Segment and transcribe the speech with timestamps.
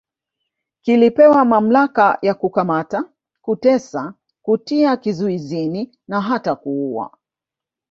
[0.81, 3.05] Kilipewa mamlaka ya kukamata
[3.41, 7.17] kutesa kutia kizuizini na hata kuuwa